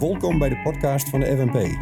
[0.00, 1.78] Welkom bij de podcast van de FNP.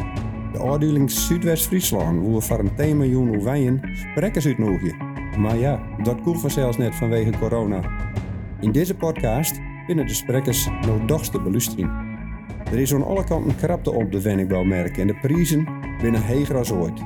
[0.51, 4.97] De afdeling Zuidwest-Friesland, waar we een 10 miljoen wijnen sprekers uitnodigen.
[5.37, 7.81] Maar ja, dat kon vanzelfs net vanwege corona.
[8.59, 11.91] In deze podcast binnen de sprekers nog dagste belustering.
[12.71, 15.67] Er is aan alle kanten krapte op de wenningbouwmerken en de prijzen
[16.01, 16.97] binnen heger als ooit.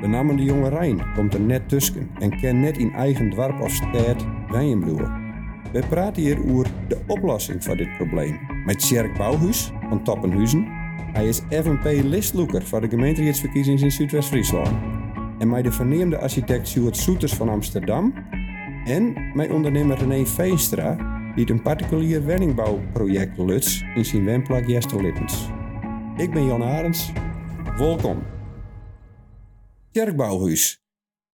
[0.00, 3.60] De naam de jonge Rijn komt er net tussen en kan net in eigen dorp
[3.60, 5.26] of stad wijn bloeien.
[5.72, 8.38] We praten hier over de oplossing voor dit probleem.
[8.64, 10.66] Met Tjerk Bouwhuis van Toppenhuizen.
[11.12, 14.68] Hij is FNP-listloeker voor de gemeenteraadsverkiezingen in Zuidwest-Friesland.
[15.38, 18.14] En met de verneemde architect Stuart Soeters van Amsterdam.
[18.84, 20.96] En mijn ondernemer René Veenstra,
[21.34, 25.48] die een particulier woningbouwproject luts in zijn woonplek Jesterlippens.
[26.16, 27.12] Ik ben Jan Arends.
[27.76, 28.22] Welkom.
[29.90, 30.82] Tjerk Bouwhuis.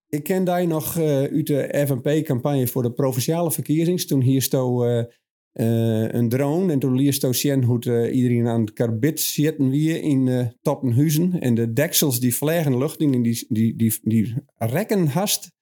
[0.09, 4.07] Ik ken daar nog uh, uit de FNP-campagne voor de provinciale verkiezingen.
[4.07, 5.05] Toen hier sto uh,
[5.55, 7.25] uh, een drone en toen liest
[7.65, 11.41] hoe uh, iedereen aan het karbit zitten wie in uh.
[11.41, 15.53] En de deksels die vliegen lucht in, die, die, die, die rekken haast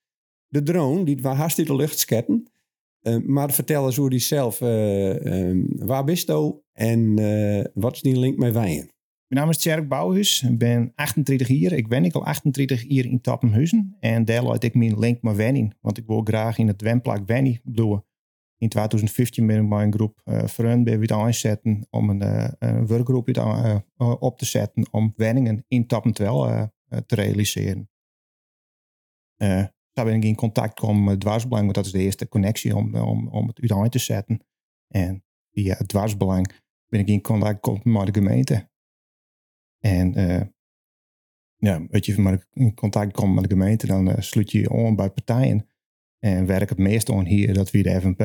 [0.49, 2.51] de drone, die waar in de lucht sketten.
[3.27, 4.59] maar vertel eens hoe die zelf,
[5.69, 6.31] waar bist
[6.73, 7.15] en
[7.75, 8.91] wat is die link met wijn?
[9.33, 10.43] Mijn naam is Tjerk Bouwhuis.
[10.43, 11.73] Ik ben 38 jaar.
[11.73, 13.97] Ik ben ik al 28 jaar in Tappenhuizen.
[14.01, 15.77] En daar laat ik mijn link maar wennen.
[15.81, 18.05] Want ik wil graag in het wemplak wennen bloeien.
[18.63, 23.29] In 2015 ben ik bij een groep uh, vrienden weer aanzetten om een, uh, werkgroep
[23.29, 26.71] uh, op te zetten om wenningen in Tappentwel
[27.07, 27.91] te realiseren.
[29.93, 32.77] daar ben ik in contact gekomen met het dwarsbelang, want dat is de eerste connectie
[32.77, 34.45] om, om, om het uit te zetten.
[34.89, 36.53] En via het dwarsbelang
[36.87, 38.71] ben ik in contact gekomen met de gemeente.
[39.79, 40.13] En
[41.57, 45.11] ja, weet je, in contact komt met de gemeente, dan sluit je je aan bij
[45.11, 45.67] partijen.
[46.25, 48.21] En werk het meeste aan hier, dat wie de FNP.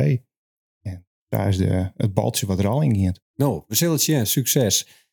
[0.82, 3.22] En daar is de, het baltje wat er al in gaat.
[3.36, 4.28] Nou, we zullen het zien.
[4.28, 5.06] Succes.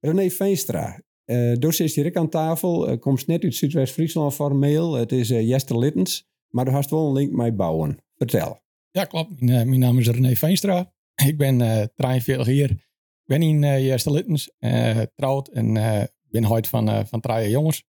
[0.00, 2.90] René Veenstra, uh, docent direct aan tafel.
[2.90, 4.94] Uh, komt net uit Zuidwest-Friesland formeel.
[4.94, 6.28] Het is uh, Jester Littens.
[6.48, 7.98] Maar er hast wel een link mee bouwen.
[8.14, 8.60] Vertel.
[8.90, 9.40] Ja, klopt.
[9.40, 10.92] Mijn, mijn naam is René Veenstra.
[11.26, 12.88] Ik ben uh, 43 jaar
[13.28, 17.50] ben in uh, Jester Littens, uh, trouwd en uh, ben huid van, uh, van drie
[17.50, 17.84] jongens.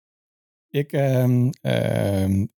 [0.70, 1.50] Ik um,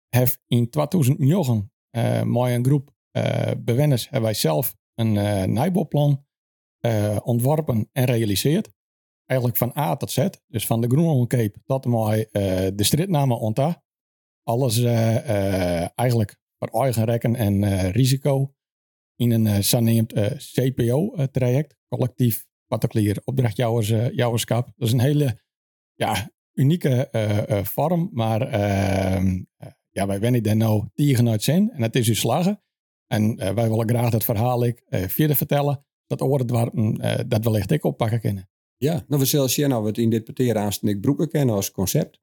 [0.10, 5.44] heb in 2009 uh, met een groep uh, bewoners hebben wij zelf een uh,
[7.24, 8.70] ontworpen en realiseerd.
[9.26, 12.30] Eigenlijk van A tot Z, dus van de Groenlandcape tot met
[12.78, 13.84] de stritnamen onta.
[14.44, 14.84] Alles
[15.96, 18.54] eigenlijk voor eigen rekken en risico
[19.16, 20.14] in een saneemd
[20.54, 24.72] CPO-traject, collectief particulier opdrachtjouwerschap.
[24.76, 25.40] Dat is een hele
[25.94, 27.10] ja, unieke
[27.64, 29.42] vorm, maar ehm,
[30.00, 32.62] ja, wij wennen daar nou tegen uit zijn en het is u slagen.
[33.08, 36.72] En wij willen graag dat verhaal ik verder vertellen, dat oren waar
[37.28, 38.50] dat wellicht ik oppakken kunnen.
[38.78, 40.40] Ja, nou we zullen zien nou het in dit
[40.82, 42.20] ik broeken kennen als concept.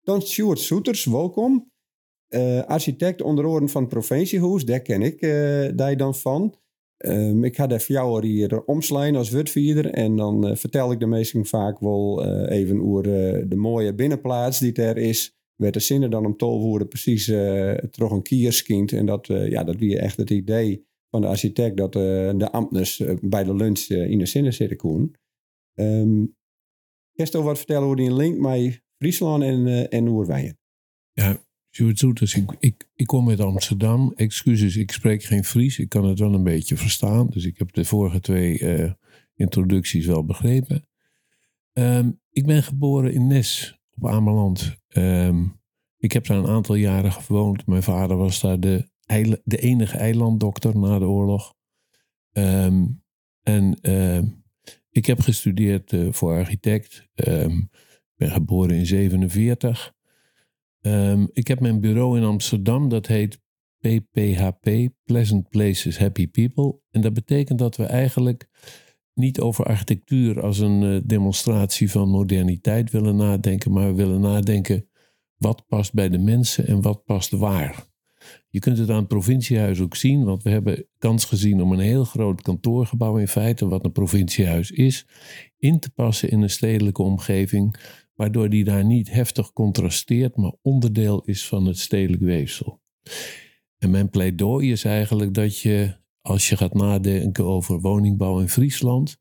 [0.00, 1.70] Dan Stuart Soeters, welkom.
[2.66, 5.20] architect onder oren van het provinciehuis, daar ken ik
[5.76, 6.54] daar dan van.
[7.06, 11.06] Um, ik had even jou hier omslaan als wordvierder en dan uh, vertel ik de
[11.06, 15.39] meesten vaak wel uh, even over uh, de mooie binnenplaats die er is.
[15.60, 17.24] Werd de zinnen dan om tolvoeren precies
[17.90, 18.92] terug een kierskind.
[18.92, 23.44] En dat, ja, dat weer echt het idee van de architect dat de ambtenars bij
[23.44, 25.14] de lunch in de zinnen zitten koen.
[25.74, 26.36] Um,
[27.12, 30.58] Kerst wat vertellen hoe die link met Friesland en, en Oerwijen?
[31.12, 34.12] Ja, Sjoerd Zoeters, ik, ik, ik kom uit Amsterdam.
[34.14, 35.78] Excuses, ik spreek geen Fries.
[35.78, 37.26] Ik kan het wel een beetje verstaan.
[37.26, 38.92] Dus ik heb de vorige twee uh,
[39.34, 40.88] introducties wel begrepen.
[41.72, 44.78] Um, ik ben geboren in Nes op Ameland.
[44.96, 45.58] Um,
[45.96, 47.66] ik heb daar een aantal jaren gewoond.
[47.66, 48.88] Mijn vader was daar de,
[49.44, 51.54] de enige eilanddokter na de oorlog.
[52.32, 53.02] Um,
[53.42, 53.78] en
[54.90, 57.08] ik heb gestudeerd uh, voor architect.
[57.14, 57.68] Ik
[58.16, 59.92] ben geboren in 47.
[60.80, 63.40] Um, ik heb mijn bureau in Amsterdam, dat heet
[63.80, 66.80] PPHP, Pleasant Places, Happy People.
[66.90, 68.48] En dat betekent dat we eigenlijk
[69.20, 74.88] niet over architectuur als een uh, demonstratie van moderniteit willen nadenken, maar we willen nadenken
[75.36, 77.88] wat past bij de mensen en wat past waar.
[78.48, 81.78] Je kunt het aan het provinciehuis ook zien, want we hebben kans gezien om een
[81.78, 85.06] heel groot kantoorgebouw in feite, wat een provinciehuis is,
[85.58, 87.78] in te passen in een stedelijke omgeving
[88.20, 92.82] waardoor die daar niet heftig contrasteert, maar onderdeel is van het stedelijk weefsel.
[93.78, 99.18] En mijn pleidooi is eigenlijk dat je, als je gaat nadenken over woningbouw in Friesland,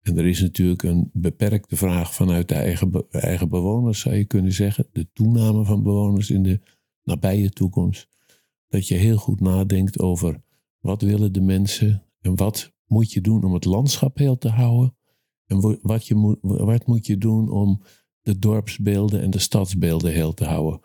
[0.00, 4.52] en er is natuurlijk een beperkte vraag vanuit de eigen, eigen bewoners, zou je kunnen
[4.52, 6.60] zeggen, de toename van bewoners in de
[7.02, 8.08] nabije toekomst,
[8.68, 10.42] dat je heel goed nadenkt over
[10.80, 14.96] wat willen de mensen en wat moet je doen om het landschap heel te houden
[15.46, 17.82] En wat, je moet, wat moet je doen om
[18.22, 20.80] de dorpsbeelden en de stadsbeelden heel te houden?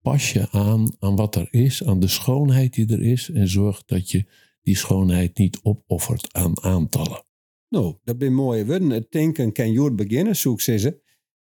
[0.00, 3.30] Pas je aan aan wat er is, aan de schoonheid die er is.
[3.30, 4.26] En zorg dat je
[4.62, 7.24] die schoonheid niet opoffert aan aantallen.
[7.68, 8.90] Nou, dat ben mooie woorden.
[8.90, 11.00] Het denken kan jord beginnen, zoek ze ze.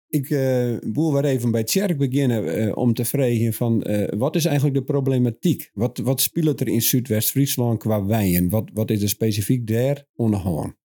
[0.10, 4.36] Ik uh, wil weer even bij Tjerk beginnen eh, om te vragen van eh, wat
[4.36, 5.70] is eigenlijk de problematiek?
[5.74, 8.50] Wat, wat speelt er in Zuidwest-Friesland qua wijnen?
[8.50, 10.76] Wat, wat is er specifiek daar onderhand?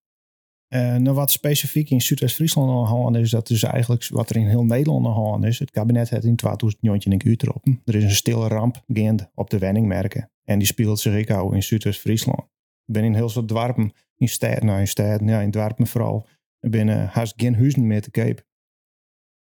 [0.75, 4.65] Uh, nou, wat specifiek in Zuidwest-Friesland onderhand is, dat is eigenlijk wat er in heel
[4.65, 5.59] Nederland onderhand is.
[5.59, 7.67] Het kabinet heeft in 2019 een uur erop.
[7.85, 10.31] Er is een stille ramp gaand op de wenningmerken.
[10.45, 12.39] En die speelt zich ook in Zuidwest-Friesland.
[12.87, 16.27] Ik ben in heel veel dwarpen, in steden, nou in steden, ja, in dwarpen vooral.
[16.61, 18.47] Binnen haast geen huizen meer te koop.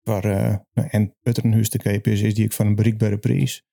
[0.01, 3.65] Waar, uh, en het te koop is, is die ik van een bereikbare prijs.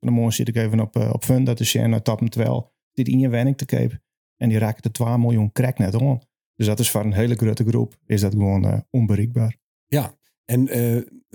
[0.00, 3.18] Vanmorgen zit ik even op, op fund, dat is ja, naar tappen terwijl dit in
[3.18, 3.98] je wenning te koop.
[4.36, 6.20] En die raken de 2 miljoen crack net om.
[6.56, 9.56] Dus dat is voor een hele grote groep, is dat gewoon uh, onbereikbaar.
[9.86, 10.68] Ja, en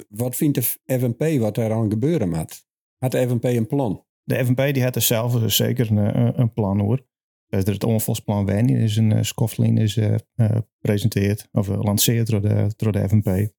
[0.10, 2.66] wat vindt de FNP wat er aan gebeuren moet?
[2.98, 4.06] Had de FNP een plan?
[4.24, 7.06] De FNP die had er zelf dus zeker een, een plan hoor.
[7.48, 10.00] Het onvolsplan Wenning is een Skoflin is
[10.36, 13.52] gepresenteerd of gelanceerd door de, door de FNP.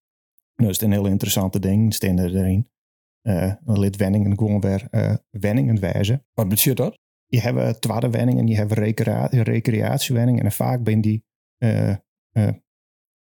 [0.55, 2.71] Dat is een heel interessante ding, staan er erin.
[3.23, 4.89] Uh, lid Wenningen gewoon weer
[5.31, 6.27] Wenningen wijzen.
[6.33, 6.99] Wat betekent dat?
[7.27, 11.25] Je hebt tweede Wenningen, je hebt recrea recreatiewenningen en vaak ben die
[11.65, 11.97] uh,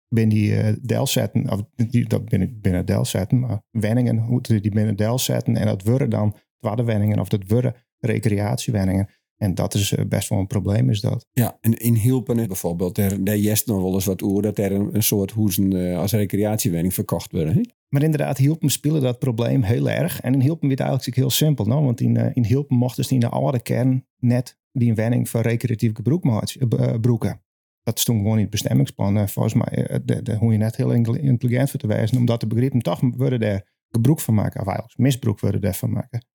[0.09, 5.57] ben die delzetten, of die, dat binnen, binnen delzetten, maar Wenningen moeten die binnen delzetten
[5.57, 9.09] en dat worden dan Wenningen of dat worden recreatiewenningen.
[9.37, 11.27] En dat is best wel een probleem, is dat.
[11.33, 14.73] Ja, en in Hilpen bijvoorbeeld, daar, daar jest nog wel eens wat oer dat er
[14.73, 17.71] een, een soort hoezen uh, als recreatiewenning verkocht worden.
[17.89, 20.21] Maar inderdaad, Hilpen spelen dat probleem heel erg.
[20.21, 21.65] En in Hilpen werd eigenlijk heel simpel.
[21.65, 21.85] Nou?
[21.85, 25.43] Want in, uh, in Hilpen mochten ze in de oude kern net die wenning voor
[25.49, 26.25] gebruik
[26.59, 27.43] uh, broeken.
[27.83, 29.29] Dat stond gewoon in het bestemmingsplan.
[29.29, 32.81] volgens mij, de, de, hoe je net heel intelligent voor te wijzen, omdat de begrippen
[32.81, 34.61] toch worden daar gebruik van maken.
[34.61, 36.27] Of eigenlijk misbruik worden daarvan maken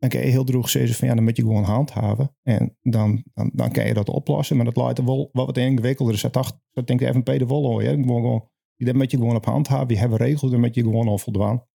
[0.00, 2.36] dan kan je heel droog zeggen van ja, dan moet je gewoon handhaven.
[2.42, 4.56] En dan, dan, dan kan je dat oplossen.
[4.56, 6.12] Maar dat lijkt er wel wat ingewikkelder.
[6.12, 7.82] Dus dat, dacht, dat denk ik FNP de wel hoor.
[7.82, 9.94] Gewoon, gewoon, dat moet je gewoon op handhaven.
[9.94, 11.66] Je hebt regels, dan moet je gewoon al voldaan.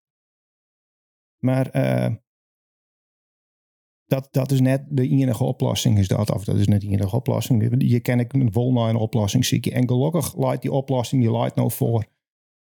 [1.38, 2.16] Maar uh,
[4.06, 5.98] dat, dat is net de enige oplossing.
[5.98, 7.74] Is dat, of dat is net de enige oplossing.
[7.78, 9.72] Je kan ik een een oplossing zieken.
[9.72, 12.04] En gelukkig leidt die oplossing, die leidt nou voor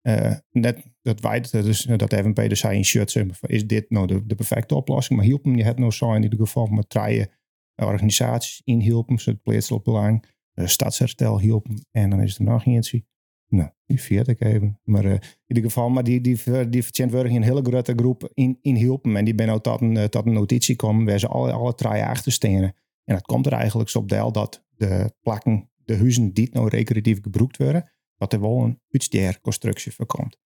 [0.07, 4.25] uh, net dat wij dus, dat FNP dus zei in shirt, is dit nou de,
[4.25, 5.19] de perfecte oplossing?
[5.19, 7.27] Maar hielp hem, je hebt nou zo in ieder geval met drie
[7.75, 12.43] organisaties in hielpen, zo het plaatselijk belang, uh, stadsherstel hielp hem en dan is er
[12.43, 13.05] nog eentje.
[13.47, 14.79] Nou, die viert ik even.
[14.83, 18.75] Maar uh, in ieder geval, maar die, die, die, een hele grote groep in, in
[18.75, 19.15] hielpen.
[19.15, 22.03] En die ben nou tot een, tot een notitie komen waar ze alle, alle drie
[22.03, 22.75] achter stenen.
[23.03, 26.69] En dat komt er eigenlijk zo op deel dat de plakken, de huizen die nou
[26.69, 30.39] recreatief gebruikt worden, dat er wel een uitsteerconstructie voorkomt.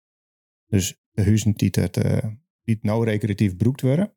[0.68, 2.18] Dus de huizen die het, uh,
[2.64, 4.14] die nou recreatief gebruikt worden,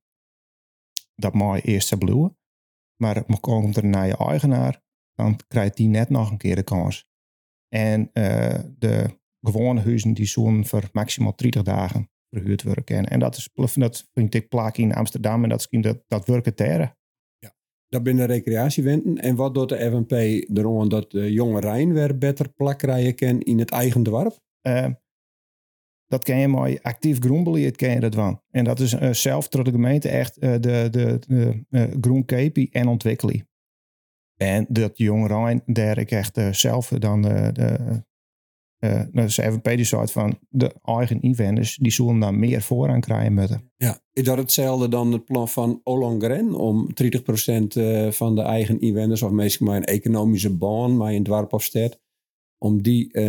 [1.14, 2.38] dat mag eerst bloeien.
[2.96, 4.82] Maar komt er naar je eigenaar,
[5.14, 7.09] dan krijgt die net nog een keer de kans.
[7.74, 13.06] En uh, de gewone huizen die zullen voor maximaal 30 dagen verhuurd worden.
[13.06, 16.54] En dat, is, dat vind ik plaak in Amsterdam en dat is dat, dat werken
[16.54, 16.96] terren.
[17.38, 17.54] Ja,
[17.88, 19.16] dat binnen recreatiewenten.
[19.16, 20.12] En wat doet de FNP
[20.58, 24.38] erom dat de jonge Rijn weer beter plak krijgen kan in het eigen dorp?
[24.62, 24.86] Uh,
[26.06, 28.42] dat ken je mooi actief groenbeleid ken je dat van.
[28.50, 31.64] En dat is uh, zelf door de gemeente echt uh, de, de, de
[32.50, 33.48] uh, en ontwikkeling.
[34.42, 38.02] En dat jonge Rijn, daar ik echt zelf dan de, de,
[39.12, 43.72] de FNP die soort van de eigen inwoners, die zullen dan meer vooraan krijgen moeten.
[43.76, 46.92] Ja, is dat hetzelfde dan het plan van Olongren om 30%
[48.10, 51.62] van de eigen inwoners of meestal maar een economische baan, maar in het dorp of
[51.62, 52.00] stad,
[52.58, 53.20] om die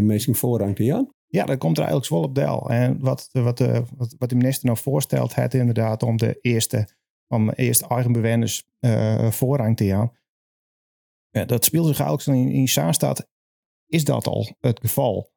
[0.00, 1.08] meestal voorrang te gaan?
[1.30, 2.70] Ja, dat komt er eigenlijk wel op deel.
[2.70, 6.88] En wat, wat, de, wat, wat de minister nou voorstelt, het inderdaad om de eerste,
[7.28, 10.12] om eerst eigen bewoners uh, voorrang te gaan.
[11.30, 13.28] Ja, dat speelt zich eigenlijk in, in Zaanstad,
[13.86, 15.30] is dat al het geval.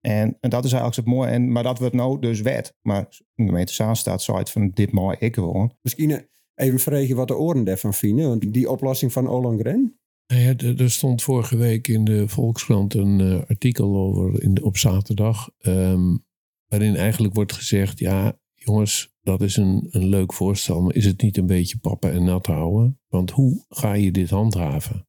[0.00, 1.30] En, en dat is eigenlijk het mooie.
[1.30, 2.76] En, maar dat wordt nou dus wet.
[2.82, 5.76] Maar de gemeente Zaanstad zei het van dit mooi ik gewoon.
[5.82, 8.28] Misschien even vragen wat de oren daarvan vinden.
[8.28, 10.00] Want die oplossing van Ollongren,
[10.34, 14.76] ja, er stond vorige week in de Volkskrant een uh, artikel over in de, op
[14.76, 15.50] zaterdag.
[15.60, 16.24] Um,
[16.66, 20.80] waarin eigenlijk wordt gezegd: ja, jongens, dat is een, een leuk voorstel.
[20.80, 23.00] Maar is het niet een beetje pappen en nat houden?
[23.08, 25.08] Want hoe ga je dit handhaven?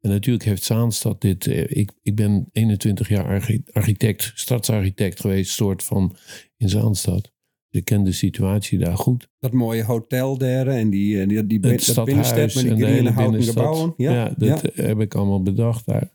[0.00, 1.46] En natuurlijk heeft Zaanstad dit.
[1.46, 6.16] Uh, ik, ik ben 21 jaar architect, stadsarchitect geweest, soort van
[6.56, 7.32] in Zaanstad.
[7.70, 9.28] Ik ken de situatie daar goed.
[9.38, 13.42] Dat mooie hotel daar en die, die, die, het dat binnenstad met die hele houten
[13.42, 13.94] gebouwen.
[13.96, 14.82] Ja, ja dat ja.
[14.82, 16.10] heb ik allemaal bedacht daar.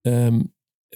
[0.00, 0.40] Ehm,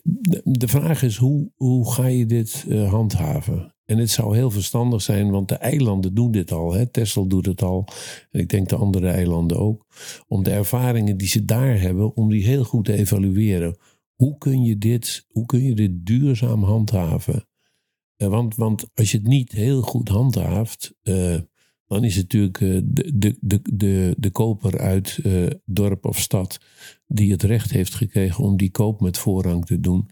[0.02, 3.75] de, de vraag is, hoe, hoe ga je dit eh, handhaven?
[3.92, 6.72] En het zou heel verstandig zijn, want de eilanden doen dit al.
[6.72, 6.84] Hè?
[7.26, 7.88] Doet het al.
[8.30, 9.87] En ik denk de andere eilanden ook.
[10.28, 13.76] Om de ervaringen die ze daar hebben, om die heel goed te evalueren.
[14.14, 17.49] Hoe kun je dit, hoe kun je dit duurzaam handhaven?
[18.16, 21.38] Eh, want, want als je het niet heel goed handhaaft, eh,
[21.87, 26.18] dan is het natuurlijk eh, de, de, de, de, de koper uit uh, dorp of
[26.18, 26.58] stad
[27.06, 30.08] die het recht heeft gekregen om die koop met voorrang te doen.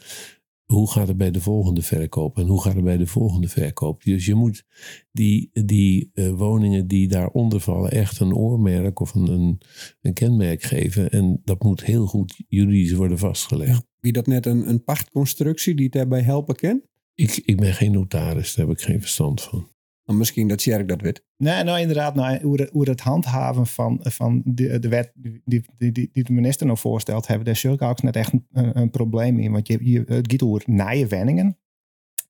[0.71, 4.05] Hoe gaat het bij de volgende verkoop en hoe gaat het bij de volgende verkoop?
[4.05, 4.65] Dus je moet
[5.13, 9.61] die, die uh, woningen die daaronder vallen echt een oormerk of een, een,
[10.01, 11.11] een, kenmerk geven.
[11.11, 13.87] En dat moet heel goed juridisch worden vastgelegd.
[14.01, 16.83] Wie dat net een, een pachtconstructie die daarbij helpen kan?
[17.15, 19.67] Ik, ik ben geen notaris, daar heb ik geen verstand van.
[20.11, 21.25] Maar misschien dat Sjerk dat weet.
[21.37, 25.65] Nee, nou inderdaad, nou, hoe, hoe het handhaven van, van de, de wet die, die,
[25.79, 29.39] die, die de minister nou voorstelt, hebben daar zulke ook net echt een, een, probleem
[29.39, 29.53] in.
[29.53, 31.59] Want je, je, het gaat over nieuwe wenningen.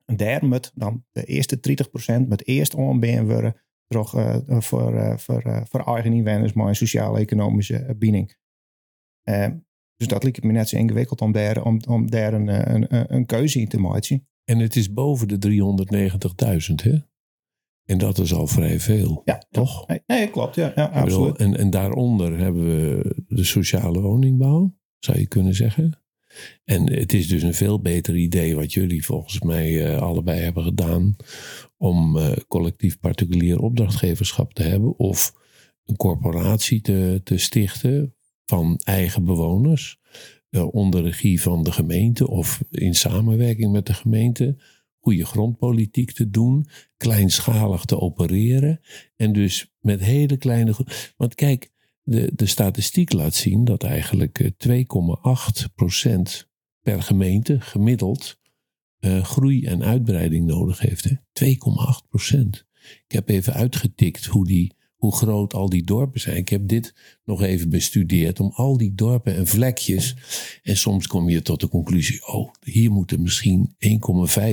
[0.04, 1.60] En daar moet dan de eerste
[2.24, 3.56] 30% met eerst onbeen worden
[3.86, 8.36] toch, uh, voor, uh, voor, uh, voor eigen inwoners, maar een sociaal-economische binding.
[9.96, 13.26] dus dat lijkt me net zo ingewikkeld om daar, om, om daar een, een, een
[13.26, 14.28] keuze in te maken.
[14.44, 15.38] En het is boven de
[16.68, 17.08] 390.000, hè?
[17.90, 19.86] En dat is al vrij veel, ja, toch?
[19.86, 20.54] Nee, nee klopt.
[20.54, 21.36] Ja, ja absoluut.
[21.36, 26.02] En, en daaronder hebben we de sociale woningbouw, zou je kunnen zeggen.
[26.64, 30.62] En het is dus een veel beter idee wat jullie volgens mij uh, allebei hebben
[30.62, 31.16] gedaan.
[31.76, 34.98] Om uh, collectief particulier opdrachtgeverschap te hebben.
[34.98, 35.34] Of
[35.84, 39.98] een corporatie te, te stichten van eigen bewoners.
[40.50, 44.56] Uh, onder regie van de gemeente of in samenwerking met de gemeente
[45.00, 46.66] goede grondpolitiek te doen,
[46.96, 48.80] kleinschalig te opereren
[49.16, 50.74] en dus met hele kleine.
[51.16, 51.70] Want kijk,
[52.02, 54.80] de, de statistiek laat zien dat eigenlijk 2,8%
[56.02, 56.22] eh,
[56.80, 58.38] per gemeente gemiddeld
[59.00, 61.08] uh, groei en uitbreiding nodig heeft.
[61.08, 61.14] 2,8%.
[63.06, 66.36] Ik heb even uitgetikt hoe die hoe groot al die dorpen zijn.
[66.36, 70.16] Ik heb dit nog even bestudeerd om al die dorpen en vlekjes.
[70.62, 73.74] En soms kom je tot de conclusie: oh, hier moeten misschien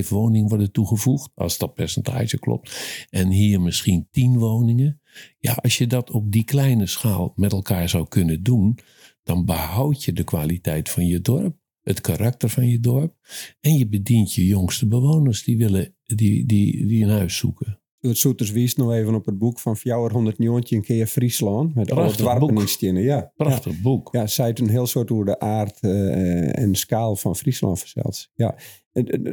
[0.04, 2.80] 1,5 woningen worden toegevoegd, als dat percentage klopt.
[3.10, 5.02] En hier misschien 10 woningen.
[5.40, 8.80] Ja, als je dat op die kleine schaal met elkaar zou kunnen doen,
[9.24, 11.56] dan behoud je de kwaliteit van je dorp.
[11.82, 13.16] Het karakter van je dorp.
[13.60, 18.18] En je bedient je jongste bewoners die, willen, die, die, die een huis zoeken het
[18.18, 21.76] Soeters wies nog even op het boek van 400 een keer Friesland.
[21.76, 24.10] Met alle dwarpen in Ja, Prachtig boek.
[24.12, 28.30] Ja, zij het een heel soort hoe de aard uh, en schaal van Friesland verzeld.
[28.34, 28.56] Ja,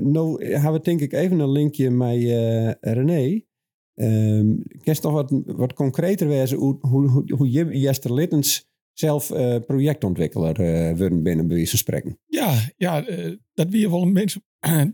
[0.01, 3.43] nou hebben we denk ik even een linkje met uh, René.
[3.97, 8.73] Um, kan je nog wat, wat concreter wezen hoe, hoe, hoe, hoe je Jester Littens
[8.93, 12.19] zelf uh, projectontwikkelaar uh, worden binnen bij spreken.
[12.27, 14.43] Ja, ja uh, dat weer wel een beetje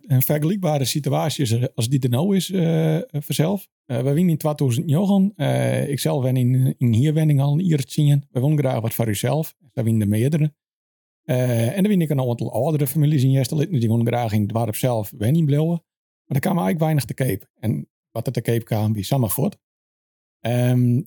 [0.06, 2.46] een vergelijkbare situatie als die er nou is
[3.10, 3.68] vanzelf.
[3.86, 5.32] we winnen in 2009.
[5.88, 8.24] ik zelf ben in, in hierwenning al een zien.
[8.30, 9.54] We willen graag wat voor uzelf.
[9.72, 10.54] Daar winnen de meerdere.
[11.24, 13.80] en dan win ik een aantal oudere families in Jesterlitten.
[13.80, 15.68] Die willen graag in het dorp zelf wenning blijven.
[15.68, 17.48] Maar daar kwam eigenlijk weinig te Cape.
[17.60, 19.56] En wat er te Cape kwam, wie samen voort.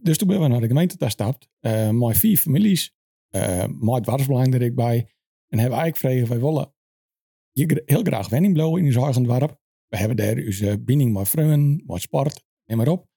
[0.02, 1.50] Dus toen ben we naar de gemeente daar stapt.
[1.62, 2.94] Uh, mijn vier families.
[3.36, 5.08] Uh, mijn dwarsbelang er bij.
[5.48, 6.74] En hebben eigenlijk gevraagd, wij willen
[7.54, 9.62] heel graag wenning blowen in ons eigen dorp.
[9.88, 13.08] We hebben daar onze binding met vrienden, met sport, neem maar op.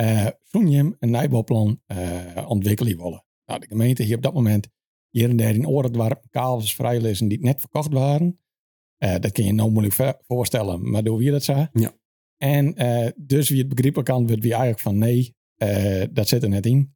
[0.00, 3.24] Uh, Toen een nijbouwplan uh, ontwikkelen willen.
[3.44, 4.68] Nou, de gemeente hier op dat moment
[5.10, 8.40] hier en daar in Oorendwarp kavels vrijlezen die net verkocht waren.
[8.98, 11.68] Uh, dat kun je nou moeilijk voorstellen, maar door wie dat zei.
[11.72, 11.92] Ja.
[12.36, 12.74] En
[13.16, 15.34] dus wie het begrepen kan, werd wie eigenlijk van nee,
[16.12, 16.94] dat zit er net in.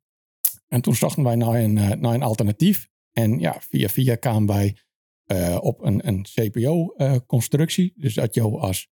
[0.67, 2.89] En toen zochten wij naar een, naar een alternatief.
[3.13, 4.77] En ja, via via kwamen wij
[5.61, 7.93] op een, een CPO-constructie.
[7.97, 8.89] dus dat je als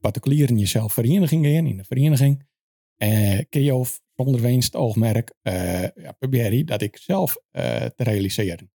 [0.00, 2.48] particulier in jezelf vereniging in, in een vereniging.
[2.96, 3.72] En kun je
[4.16, 5.34] zonder winst oogmerk
[5.94, 8.70] ja, probeer dat ik zelf te realiseren.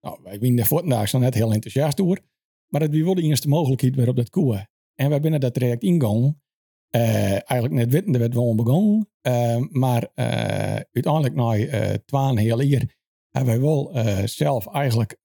[0.00, 2.20] Nou, wij winnen vandaag net heel enthousiast door.
[2.70, 4.68] Maar het wilde de mogelijkheid weer op dat koe.
[4.94, 6.40] En wij binnen dat traject ingaan.
[6.96, 9.08] Uh, eigenlijk net weten dat we wel begonnen.
[9.70, 10.24] Maar uh,
[10.92, 12.98] uiteindelijk na uh, heel jaar
[13.30, 13.90] hebben wij wel
[14.28, 15.18] zelf eigenlijk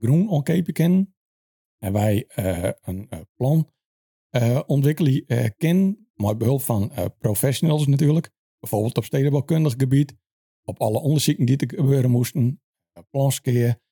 [0.00, 1.14] groen omkepen kennen.
[1.78, 2.24] En wij
[2.80, 3.72] een plan
[4.66, 5.24] ontwikkelen
[5.56, 6.08] kennen.
[6.14, 8.30] Met behulp van professionals natuurlijk.
[8.58, 10.14] Bijvoorbeeld op stedenbouwkundig gebied.
[10.64, 12.62] Op alle onderzoeken die er gebeuren moesten.
[13.10, 13.82] planskeer.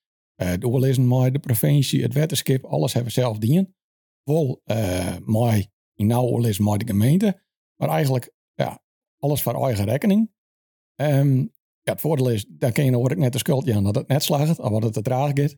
[0.58, 2.64] doorlezen met de provincie, het wetenschap.
[2.64, 3.74] Alles hebben we zelf dienen.
[4.22, 4.62] Wel
[5.24, 6.24] mooi in nauw
[6.58, 7.42] maar de gemeente.
[7.76, 8.82] Maar eigenlijk ja,
[9.18, 10.32] alles voor eigen rekening.
[10.96, 14.08] Um, ja, het voordeel is, daar kun je hoor net de schuld aan dat het
[14.08, 15.56] net slaagt, of wat het te traag gaat.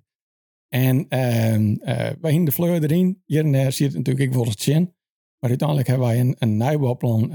[0.69, 3.23] En uh, wij hingen de vleur erin.
[3.25, 4.95] Hier en daar zie je het natuurlijk ik wel eens zien.
[5.39, 7.33] Maar uiteindelijk hebben wij een, een nieuwbouwplan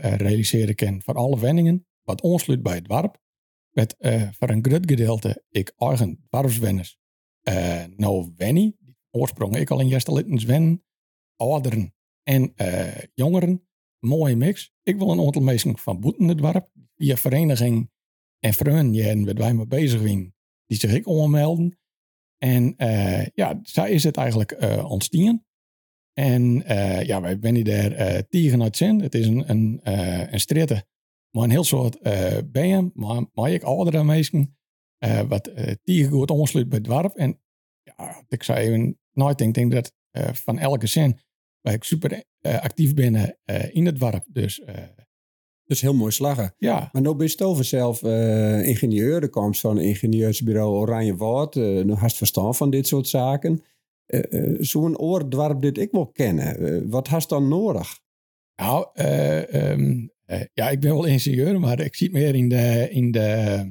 [0.00, 1.86] realiseren kunnen voor alle wenningen.
[2.02, 3.20] Wat onsluit bij het dorp.
[3.70, 3.96] Met
[4.38, 6.98] voor een groot gedeelte ik eigen dorpswenners.
[7.96, 8.76] nou wennie.
[9.10, 10.84] Oorsprong ik al in Jester Littens wennen.
[11.36, 12.54] Ouderen en
[13.14, 13.68] jongeren.
[13.98, 14.72] Mooie mix.
[14.82, 16.70] Ik wil een aantal mensen van boeten het dorp.
[16.96, 17.90] Via vereniging
[18.44, 20.34] en vrienden waar wij mee bezig zijn.
[20.66, 21.78] Die zich ik ommelden.
[22.38, 25.44] En uh, ja, zij is het eigenlijk uh, ontstaan.
[26.12, 29.00] En uh, ja, wij zijn daar uh, tegen uit zin.
[29.00, 29.80] Het is een, een,
[30.32, 30.86] een stritten,
[31.30, 32.02] maar een heel soort
[32.52, 34.56] bijen, maar, maar ik oudere mensen,
[35.28, 35.50] wat
[35.84, 37.16] tegen goed omsluit bij het dorp.
[37.16, 37.40] En
[37.82, 39.92] ja, ik zou even nooit denk, denk dat
[40.32, 41.18] van elke zin
[41.60, 43.38] waar ik super actief ben
[43.72, 44.24] in het dorp.
[44.28, 44.62] Dus
[45.64, 46.54] dus heel mooi slagen.
[46.56, 46.88] Ja.
[46.92, 49.22] Maar nu ben je zelf uh, ingenieur.
[49.22, 51.56] Er komt zo'n ingenieursbureau Oranje Woord.
[51.56, 53.62] Uh, nu hast verstand van dit soort zaken.
[54.06, 56.90] Uh, Zo'n oordwarp dit ik wil kennen.
[56.90, 58.00] wat hast dan nodig?
[58.56, 58.86] Nou,
[59.46, 60.10] um,
[60.54, 63.62] ja, ik ben wel ingenieur, maar ik zie het meer in de, in de,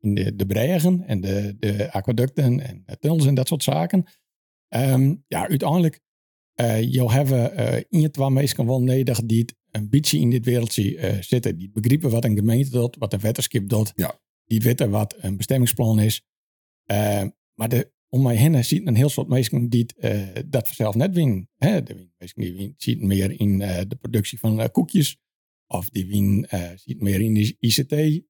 [0.00, 4.04] in de, de bregen en de, de aquaducten en de tunnels en dat soort zaken.
[4.68, 6.00] Um, ja, uiteindelijk,
[6.90, 7.56] je hebben
[7.88, 11.58] in je twee meesten wel nodig die het een beetje in dit wereldje uh, zitten.
[11.58, 13.92] Die begrijpen wat een gemeente doet, wat een wetterskip doet.
[13.94, 14.20] Ja.
[14.44, 16.22] Die weten wat een bestemmingsplan is.
[16.86, 20.94] Uh, maar de, om mij heen ziet een heel soort mensen die uh, dat vanzelf
[20.94, 21.48] net winnen.
[21.56, 21.82] Hè?
[21.82, 25.16] De mensen die zien meer in de productie van koekjes.
[25.66, 28.24] Of die wien ziet meer in de ICT.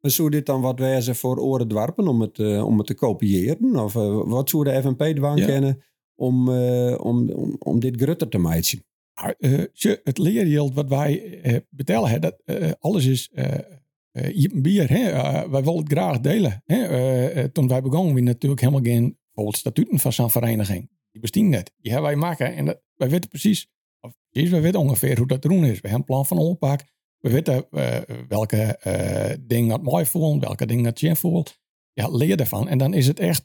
[0.00, 3.76] Maar zou dit dan wat wezen voor oren dwarpen om het, om het te kopiëren?
[3.76, 3.92] Of
[4.28, 5.46] wat zou de FNP dwang ja.
[5.46, 5.82] kennen
[6.14, 6.48] om,
[6.96, 8.82] om, om, om dit grutter te maken?
[9.38, 9.64] uh,
[10.04, 14.88] het leergeld wat wij uh, betalen, dat, uh, alles is uh, bier.
[14.88, 15.10] Hè?
[15.50, 16.62] wij willen het graag delen.
[16.64, 17.48] Hè?
[17.48, 20.90] toen wij begonnen, we natuurlijk helemaal geen bijvoorbeeld statuten van zo'n vereniging.
[21.10, 21.72] Die bestaan net.
[21.76, 22.54] Die hebben wij maken.
[22.54, 23.68] En dat, wij weten precies,
[24.00, 25.80] of wij weten ongeveer hoe dat te doen is.
[25.80, 26.80] We hebben een plan van ompak.
[27.18, 27.66] We weten
[28.28, 28.78] welke
[29.46, 31.58] dingen het mooi voelt, welke dingen het zin voelt.
[31.92, 32.68] Ja, leer ervan.
[32.68, 33.44] En dan is het echt,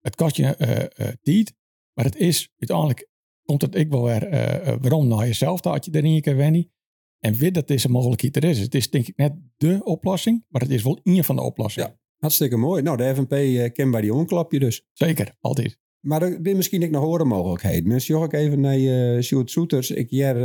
[0.00, 1.54] het kost je tijd,
[2.00, 3.08] maar het is uiteindelijk
[3.44, 6.70] komt het ik wel weer uh, waarom naar jezelf dat je erin kan wennen.
[7.18, 8.58] En weet dat deze mogelijkheid er is.
[8.58, 11.88] Het is denk ik net de oplossing, maar het is wel een van de oplossingen.
[11.88, 12.82] Ja, hartstikke mooi.
[12.82, 14.86] Nou, de FNP uh, eh, ken bij die onklapje dus.
[14.92, 15.78] Zeker, altijd.
[16.00, 17.90] Maar er zijn misschien ook nog horen mogelijkheden.
[17.90, 19.90] Dus joh ik even naar uh, Sjoerd Soeters.
[19.90, 20.36] Ik jaar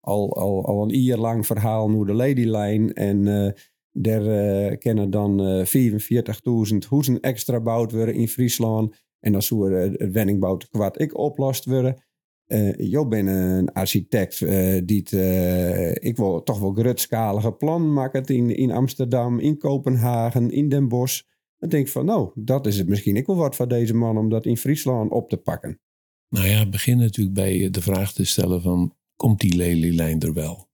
[0.00, 2.92] al, al, al een jaar lang verhaal nu de Ladyline.
[2.92, 3.54] En
[3.92, 9.04] daar kennen dan 44.000 hoezen extra bouwd worden in Friesland.
[9.26, 12.02] En dan zou het wenningbouw kwart ik oplost worden.
[12.46, 18.24] Uh, je bent een architect uh, die uh, ik wil toch wel grootschalige plan maken
[18.24, 21.22] in, in Amsterdam, in Kopenhagen, in Den Bosch.
[21.58, 24.18] Dan denk ik van nou, dat is het misschien ik wel wat voor deze man
[24.18, 25.80] om dat in Friesland op te pakken.
[26.28, 30.68] Nou ja, begin natuurlijk bij de vraag te stellen van komt die lelielijn er wel?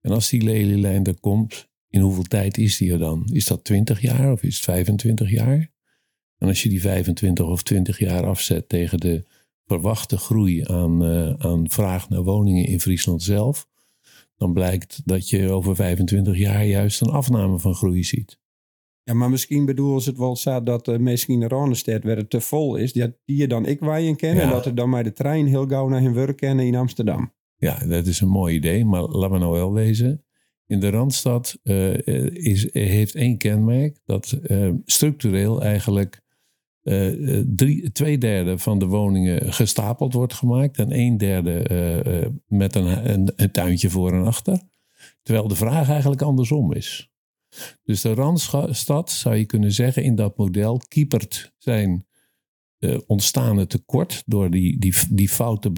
[0.00, 3.24] En als die lelielijn er komt, in hoeveel tijd is die er dan?
[3.32, 5.76] Is dat 20 jaar of is het 25 jaar?
[6.38, 9.24] En als je die 25 of 20 jaar afzet tegen de
[9.68, 13.68] verwachte groei aan, uh, aan vraag naar woningen in Friesland zelf,
[14.36, 18.38] dan blijkt dat je over 25 jaar juist een afname van groei ziet.
[19.02, 22.30] Ja, maar misschien bedoelen ze het wel zo dat uh, misschien de Ronestad waar het
[22.30, 24.48] te vol is, die, die je dan ik waaien kennen, ja.
[24.48, 27.32] en dat er dan bij de trein heel gauw naar hun werk kennen in Amsterdam.
[27.56, 30.24] Ja, dat is een mooi idee, maar laten we nou wel wezen.
[30.66, 31.94] In de Randstad uh,
[32.32, 34.38] is, heeft één kenmerk dat
[34.84, 36.22] structureel eigenlijk
[36.88, 43.30] uh, twee derde van de woningen gestapeld wordt gemaakt en een derde uh, met een,
[43.36, 44.60] een, tuintje voor en achter.
[45.22, 47.10] Terwijl de vraag eigenlijk andersom is.
[47.82, 52.06] Dus de Randstad, zou je kunnen zeggen, in dat model kiepert zijn
[53.06, 55.70] ontstane tekort door die, die, die foute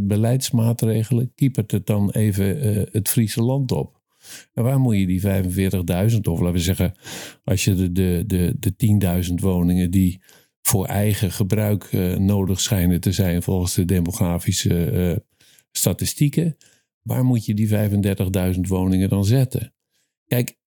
[0.00, 2.60] beleidsmaatregelen, kiepert het dan even
[2.92, 4.03] het Friese land op.
[4.52, 5.20] En waar moet je die
[6.12, 6.94] 45.000, of laten we zeggen,
[7.44, 10.20] als je de, de, de, de 10.000 woningen die
[10.60, 15.16] voor eigen gebruik uh, nodig schijnen te zijn volgens de demografische uh,
[15.70, 16.56] statistieken,
[17.02, 17.68] waar moet je die
[18.54, 19.74] 35.000 woningen dan zetten?
[20.26, 20.58] Kijk,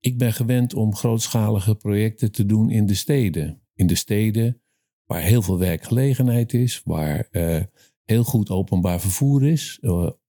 [0.00, 3.62] ik ben gewend om grootschalige projecten te doen in de steden.
[3.74, 4.62] In de steden
[5.04, 7.60] waar heel veel werkgelegenheid is, waar uh,
[8.04, 9.80] heel goed openbaar vervoer is,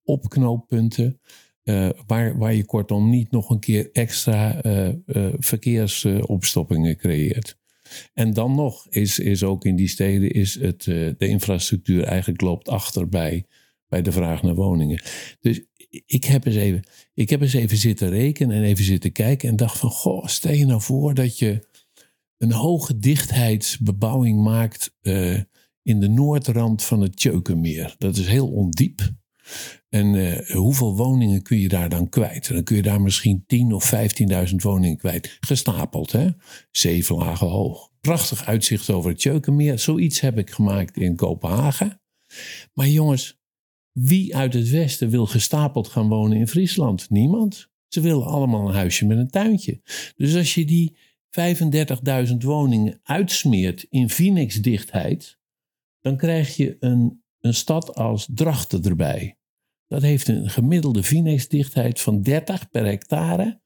[0.03, 1.19] opknooppunten.
[1.63, 7.58] Uh, waar, waar je kortom niet nog een keer extra uh, uh, verkeersopstoppingen creëert.
[8.13, 12.69] En dan nog is, is ook in die steden is het, de infrastructuur eigenlijk loopt
[12.69, 13.45] achter bij,
[13.88, 15.02] bij de vraag naar woningen.
[15.39, 15.62] Dus
[16.06, 19.56] ik heb, eens even, ik heb eens even zitten rekenen en even zitten kijken en
[19.56, 21.67] dacht van, goh, stel je nou voor dat je
[22.38, 24.95] een hoge dichtheidsbebouwing maakt
[25.82, 27.95] in de noordrand van het Tjeukenmeer.
[27.97, 29.13] Dat is heel ondiep.
[29.89, 32.47] En uh, hoeveel woningen kun je daar dan kwijt?
[32.47, 33.93] Dan kun je daar misschien 10.000 of
[34.49, 35.38] 15.000 woningen kwijt.
[35.39, 36.29] Gestapeld, hè?
[36.71, 37.89] Zeven lagen hoog.
[38.01, 39.79] Prachtig uitzicht over het Tjeukenmeer.
[39.79, 42.01] Zoiets heb ik gemaakt in Kopenhagen.
[42.73, 43.39] Maar jongens,
[43.91, 47.10] wie uit het Westen wil gestapeld gaan wonen in Friesland?
[47.10, 47.71] Niemand.
[47.88, 49.82] Ze willen allemaal een huisje met een tuintje.
[50.15, 50.97] Dus als je die
[52.27, 55.39] 35.000 woningen uitsmeert in Phoenix-dichtheid,
[56.01, 59.38] dan krijg je een, een stad als Drachten erbij.
[59.88, 63.62] Dat heeft een gemiddelde Phoenix-dichtheid van 30 per hectare.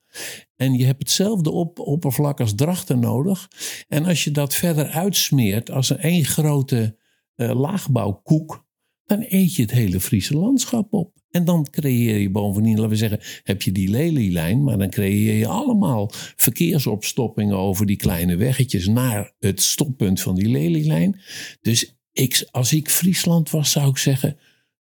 [0.56, 3.48] En je hebt hetzelfde op, oppervlak als Drachten nodig.
[3.88, 6.98] En als je dat verder uitsmeert als een één grote
[7.36, 8.66] uh, laagbouwkoek,
[9.06, 11.16] dan eet je het hele Friese landschap op.
[11.30, 15.34] En dan creëer je bovendien, laten we zeggen, heb je die lelielijn, maar dan creëer
[15.34, 21.22] je allemaal verkeersopstoppingen over die kleine weggetjes naar het stoppunt van die lelielijn.
[21.62, 24.38] Dus ik, als ik Friesland was, zou ik zeggen,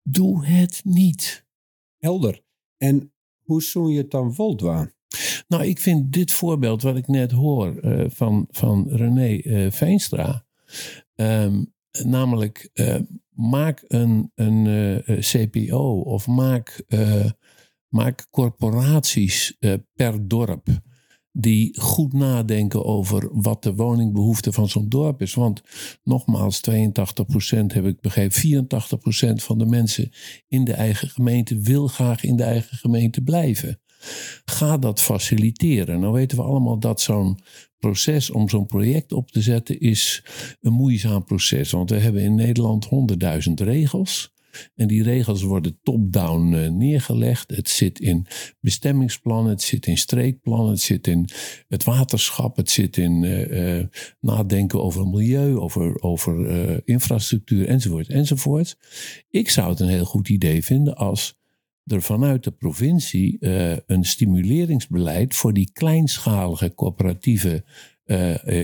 [0.03, 1.47] doe het niet.
[1.99, 2.43] Helder.
[2.77, 4.93] En hoe zou je het dan voldwaan?
[5.49, 10.47] Nou, ik vind dit voorbeeld wat ik net hoor uh, van, van René uh, Veenstra,
[11.15, 12.97] um, namelijk uh,
[13.31, 16.85] maak een, een CPO of maak,
[17.89, 19.57] maak corporaties
[19.95, 20.69] per dorp
[21.33, 25.35] die goed nadenken over wat de woningbehoefte van zo'n dorp is.
[25.35, 25.63] Want
[26.03, 26.71] nogmaals, 82%
[27.67, 28.67] heb ik begrepen,
[29.41, 30.13] 84% van de mensen
[30.49, 33.81] in de eigen gemeente wil graag in de eigen gemeente blijven.
[34.45, 36.01] Ga dat faciliteren.
[36.01, 37.39] Nou weten we allemaal dat zo'n
[37.79, 40.25] proces om zo'n project op te zetten is
[40.61, 41.71] een moeizaam proces.
[41.71, 44.33] Want we hebben in Nederland honderdduizend regels.
[44.75, 47.51] En die regels worden top-down uh, neergelegd.
[47.51, 48.27] Het zit in
[48.61, 51.29] bestemmingsplannen, het zit in streekplannen, het zit in
[51.69, 53.85] het waterschap, het zit in uh, uh,
[54.21, 56.31] nadenken over milieu, over, over
[56.85, 58.77] infrastructuur enzovoort enzovoort.
[59.31, 61.41] Ik zou het een heel goed idee vinden als
[61.85, 63.37] er vanuit de provincie
[63.87, 67.65] een stimuleringsbeleid voor die kleinschalige coöperatieve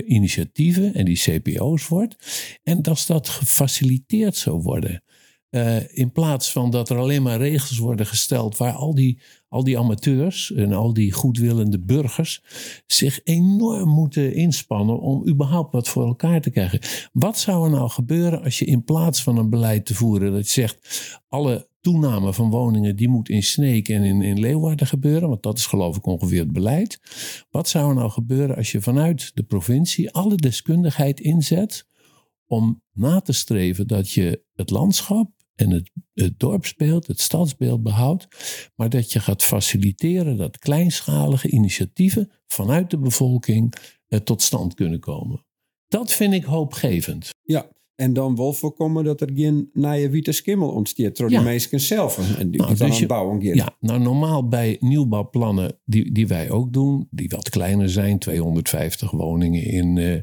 [0.06, 2.16] initiatieven en die CPO's wordt.
[2.62, 5.02] En dat dat gefaciliteerd zou worden.
[5.92, 9.78] In plaats van dat er alleen maar regels worden gesteld waar al die, al die
[9.78, 12.42] amateurs en al die goedwillende burgers
[12.86, 16.80] zich enorm moeten inspannen om überhaupt wat voor elkaar te krijgen.
[17.12, 20.46] Wat zou er nou gebeuren als je in plaats van een beleid te voeren dat
[20.46, 20.78] je zegt
[21.28, 25.28] alle toename van woningen, die moet in Sneek en in, in Leeuwarden gebeuren.
[25.28, 27.00] Want dat is geloof ik ongeveer het beleid.
[27.50, 31.86] Wat zou er nou gebeuren als je vanuit de provincie alle deskundigheid inzet
[32.46, 38.28] om na te streven dat je het landschap en het, het dorpsbeeld, het stadsbeeld behoudt,
[38.74, 43.74] maar dat je gaat faciliteren dat kleinschalige initiatieven vanuit de bevolking
[44.08, 45.44] eh, tot stand kunnen komen.
[45.88, 47.30] Dat vind ik hoopgevend.
[47.42, 51.38] Ja, en dan wel voorkomen dat er geen nieuwe witte skimmel ontstaat door ja.
[51.38, 52.38] de mensen zelf.
[52.38, 57.08] En die, nou, dus bouwen Ja, nou normaal bij nieuwbouwplannen die, die wij ook doen,
[57.10, 60.20] die wat kleiner zijn, 250 woningen in, uh,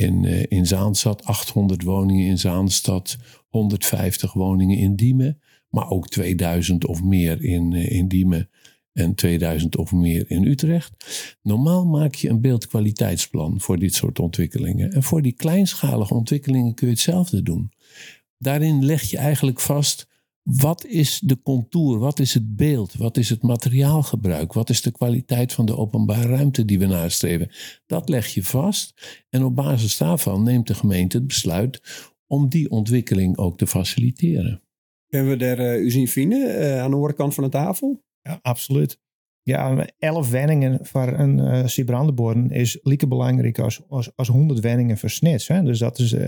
[0.00, 3.16] in, uh, in Zaanstad, 800 woningen in Zaanstad,
[3.48, 8.50] 150 woningen in Diemen, maar ook 2000 of meer in, uh, in Diemen
[8.92, 10.94] en 2000 of meer in Utrecht.
[11.42, 14.92] Normaal maak je een beeldkwaliteitsplan voor dit soort ontwikkelingen.
[14.92, 17.72] En voor die kleinschalige ontwikkelingen kun je hetzelfde doen.
[18.38, 20.08] Daarin leg je eigenlijk vast
[20.56, 24.90] wat is de contour, wat is het beeld, wat is het materiaalgebruik, wat is de
[24.90, 27.50] kwaliteit van de openbare ruimte die we nastreven.
[27.86, 31.82] Dat leg je vast en op basis daarvan neemt de gemeente het besluit
[32.26, 34.62] om die ontwikkeling ook te faciliteren.
[35.08, 38.02] Kunnen we daar uh, u zien vinden uh, aan de overkant van de tafel?
[38.22, 39.00] Ja, absoluut.
[39.42, 45.10] Ja, elf wenningen voor een uh, is lieke belangrijk als, als, als 100 wenningen voor
[45.10, 45.48] snits.
[45.48, 45.62] Hè?
[45.62, 46.26] Dus dat is uh,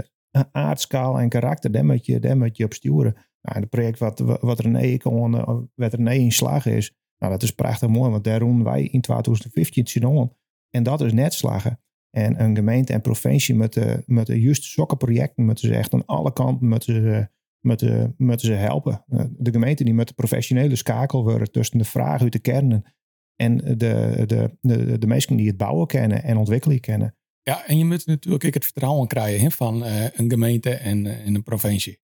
[0.53, 3.17] aardschaal en karakter, daar moet je, daar moet je op sturen.
[3.43, 7.43] Nou, het project wat, wat René, kon, uh, wat René in slag is, nou, dat
[7.43, 10.33] is prachtig mooi, want daar doen wij in 2015 zien
[10.71, 11.81] En dat is net slagen.
[12.11, 15.93] En een gemeente en provincie met, de, met de juist zulke projecten moeten ze echt
[15.93, 17.31] aan alle kanten moeten
[17.63, 19.05] moeten, moeten ze helpen.
[19.09, 22.95] Eh, de gemeente die met de professionele schakel worden tussen de vraag uit de kernen
[23.37, 27.17] en de, de, de, de mensen die het bouwen kennen en ontwikkelen kennen.
[27.43, 31.43] Ja, en je moet natuurlijk ook het vertrouwen krijgen van een gemeente en, en een
[31.43, 32.02] provincie.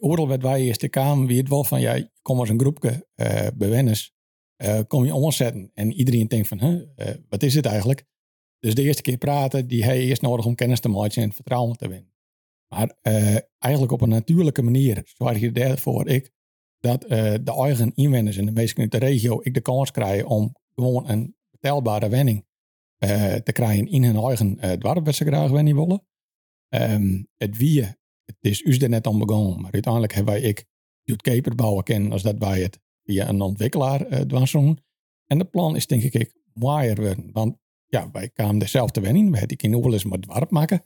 [0.00, 3.08] Oordeel werd wij eerst de Kamer wie het wel van, ja, kom als een groepje
[3.16, 4.12] uh, bewenners,
[4.86, 5.70] kom je omzetten.
[5.74, 8.04] En iedereen denkt van, huh, wat is het eigenlijk?
[8.58, 11.76] Dus de eerste keer praten, die hij eerst nodig om kennis te maken en vertrouwen
[11.76, 12.12] te winnen.
[12.68, 12.96] Maar
[13.58, 16.30] eigenlijk op een natuurlijke manier zorg je ervoor ik,
[16.78, 20.56] dat de eigen inwoners en de mensen uit de regio ik de kans krijgen om
[20.74, 22.44] gewoon een betaalbare wenning
[22.98, 26.06] eh, te krijgen in hun eigen uh, dorp wat ze graag willen willen.
[26.68, 27.86] Ehm, het wie,
[28.24, 30.64] het is us er net om begonnen, maar uiteindelijk hebben wij ik
[31.02, 34.78] het Caper bouwen kennen als dat wij het via een ontwikkelaar uh, doen.
[35.26, 37.56] En het plan is denk ik mooier worden, want
[37.86, 40.84] ja, wij kwamen dezelfde winning, we hadden eens met warp maken.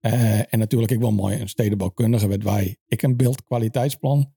[0.00, 4.34] en natuurlijk ik wel mooi een stedenbouwkundige werd wij ik een beeldkwaliteitsplan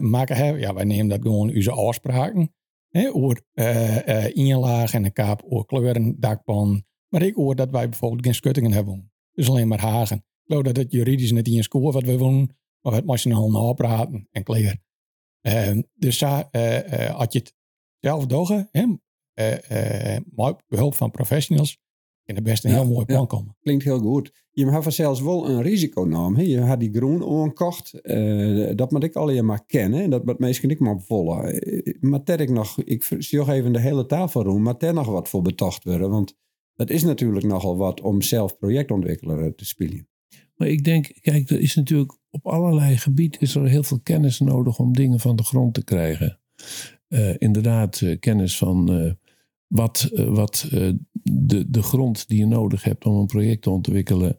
[0.00, 0.60] maken hebben.
[0.60, 2.54] Ja, wij nemen dat gewoon onze afspraken.
[2.88, 6.84] He, over uh, inlaag en een kaap, over kleuren, dakpan.
[7.08, 9.12] Maar ik hoor dat wij bijvoorbeeld geen schuttingen hebben.
[9.32, 10.24] Dus alleen maar hagen.
[10.44, 12.50] Ik geloof dat het juridisch net in een score wat we doen,
[12.80, 14.76] maar het nationaal napraten en kleur.
[15.42, 16.38] Uh, dus uh,
[17.10, 17.54] had je het
[17.98, 18.68] zelf dogen,
[20.34, 21.80] met behulp van professionals,
[22.24, 23.56] in de beste een heel mooi plan komen.
[23.60, 24.32] Klinkt heel goed.
[24.50, 26.40] Je hebt zelfs wel een risiconaam.
[26.40, 27.98] Je had die groen aankocht.
[28.02, 30.10] Uh, dat moet ik alleen maar kennen.
[30.10, 31.72] Dat moet meestal niet maar volgen.
[31.72, 35.28] Uh, maar ik nog, ik zie even de hele tafel roem, maar er nog wat
[35.28, 36.10] voor betocht worden.
[36.10, 36.34] Want
[36.74, 40.08] dat is natuurlijk nogal wat om zelf projectontwikkelaar te spelen.
[40.62, 44.40] Maar ik denk, kijk, er is natuurlijk op allerlei gebieden is er heel veel kennis
[44.40, 46.38] nodig om dingen van de grond te krijgen.
[47.08, 49.16] Uh, inderdaad, kennis van
[49.66, 50.90] wat, eh, wat eh,
[51.22, 54.38] de, de grond die je nodig hebt om een project te ontwikkelen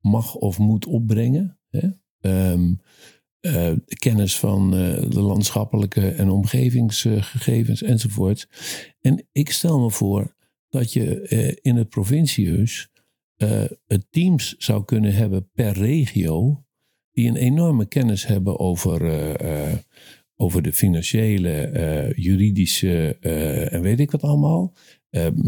[0.00, 1.58] mag of moet opbrengen.
[1.70, 1.88] Hè?
[2.20, 8.48] Uh, kennis van de landschappelijke en omgevingsgegevens enzovoort.
[9.00, 10.34] En ik stel me voor
[10.68, 12.91] dat je in het provinciehuis
[14.10, 16.64] teams zou kunnen hebben per regio
[17.12, 19.00] die een enorme kennis hebben over
[20.36, 23.18] over de financiële, juridische
[23.70, 24.74] en weet ik wat allemaal.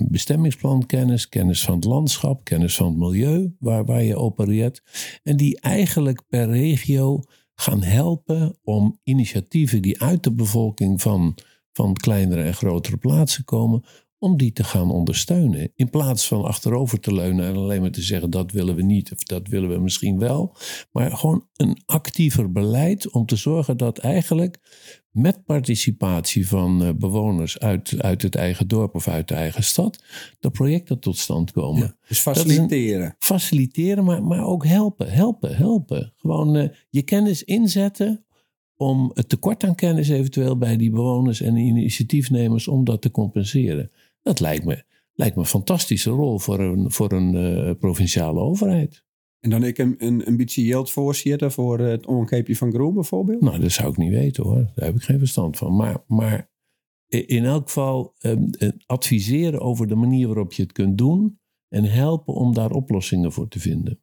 [0.09, 4.83] Bestemmingsplankennis, kennis van het landschap, kennis van het milieu waar, waar je opereert.
[5.23, 7.23] En die eigenlijk per regio
[7.55, 11.35] gaan helpen om initiatieven die uit de bevolking van,
[11.73, 13.85] van kleinere en grotere plaatsen komen,
[14.25, 15.73] om die te gaan ondersteunen.
[15.75, 19.13] In plaats van achterover te leunen en alleen maar te zeggen dat willen we niet
[19.13, 20.57] of dat willen we misschien wel.
[20.93, 24.59] Maar gewoon een actiever beleid om te zorgen dat eigenlijk
[25.11, 30.05] met participatie van eh, bewoners uit, uit het eigen dorp of uit de eigen stad,
[30.41, 31.97] de projecten tot stand komen.
[32.09, 33.17] dus faciliteren.
[33.19, 36.13] faciliteren, maar, maar ook helpen, helpen, helpen.
[36.17, 38.25] Gewoon uh, je kennis inzetten
[38.77, 43.91] om het tekort aan kennis eventueel bij die bewoners en initiatiefnemers om dat te compenseren.
[44.25, 49.05] Dat lijkt me, lijkt me een fantastische rol voor een, voor een uh, provinciale overheid.
[49.41, 53.41] En dan ik een, een, een beetje yield voorzitter voor het omkeepje van Groen bijvoorbeeld?
[53.41, 54.71] Nou, dat zou ik niet weten hoor.
[54.75, 55.77] Daar heb ik geen verstand van.
[55.77, 56.51] Maar, maar
[57.09, 58.37] in elk geval eh,
[58.87, 61.39] adviseren over de manier waarop je het kunt doen.
[61.69, 64.01] En helpen om daar oplossingen voor te vinden.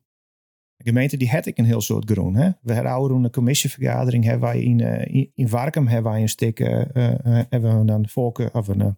[0.76, 2.36] De gemeente die had ik een heel soort groen.
[2.36, 2.50] Hè?
[2.62, 6.60] We hadden een commissievergadering hebben wij in, uh, in, in Varkum hebben wij een stuk
[6.60, 6.86] uh, uh,
[7.50, 8.98] hebben we dan volken of een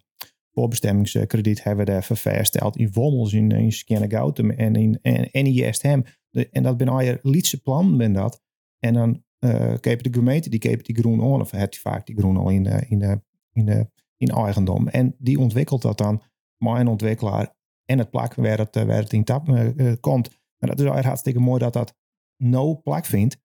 [0.54, 6.06] voorbestemmingskrediet hebben we daar vervesteld in Wommels, in, in Skennegoutem en in, en, en in.
[6.50, 8.42] En dat ben al je Lietse plan, ben dat.
[8.78, 12.50] En dan uh, de gemeente, die die groen aan, of heeft vaak die groen al
[12.50, 13.20] in, in, de,
[13.52, 14.88] in, de, in eigendom.
[14.88, 16.22] En die ontwikkelt dat dan,
[16.56, 20.28] maar een ontwikkelaar en het plak waar het, het in tap uh, komt.
[20.58, 21.96] En dat is eigenlijk hartstikke mooi dat dat
[22.36, 23.42] no plak vindt.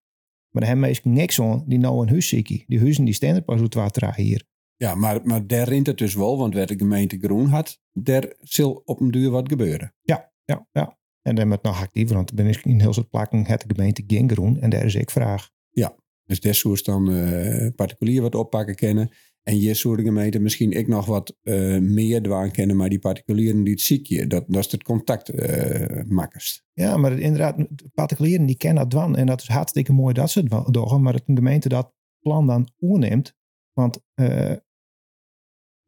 [0.50, 2.64] Maar dan hebben meestal niks aan die nou een huis zieken.
[2.68, 4.48] Die huizen die staan er pas wat hier.
[4.84, 8.34] Ja, maar, maar daar rint het dus wel, want waar de gemeente groen had, daar
[8.40, 9.94] zal op een duur wat gebeuren.
[10.02, 10.98] Ja, ja, ja.
[11.22, 14.04] En dan met nog actiever, want ben ik in heel soort plakken het de gemeente
[14.08, 15.50] geen groen en daar is ik vraag.
[15.70, 19.10] Ja, dus soort dan uh, particulier wat oppakken kennen.
[19.44, 23.64] En je soort gemeente misschien ik nog wat uh, meer dwaan kennen, maar die particulieren
[23.64, 26.64] die het ziekje, dat, dat is het contact uh, makkers.
[26.74, 30.40] Ja, maar inderdaad, particulieren die kennen dat dwan en dat is hartstikke mooi dat ze
[30.40, 33.36] het doen, maar dat een gemeente dat plan dan oerneemt,
[33.74, 34.56] want uh,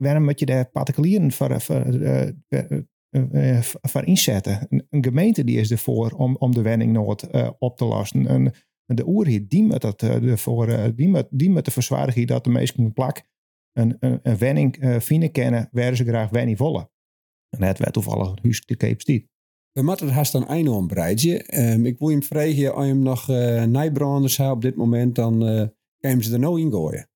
[0.01, 1.85] waarom moet je daar particulieren voor, voor,
[3.11, 4.67] uh, voor inzetten?
[4.69, 7.27] Een, gemeente die is ervoor om, om de wenningnood
[7.59, 8.27] op te lossen.
[8.27, 8.53] En,
[8.85, 13.23] de oerhit die met dat ervoor, die met, die met de dat de meesten plak
[13.73, 16.89] een, een, een wenning vinden kennen waar ze graag wenning willen.
[17.49, 19.29] En het werd toevallig huis de Cape.
[19.71, 21.59] We moeten het haast dan enorm breidje.
[21.73, 25.43] Um, ik wil hem vragen, als je hem nog uh, nijbranders op dit moment, dan
[25.43, 27.09] uh, ze er nou in gooien.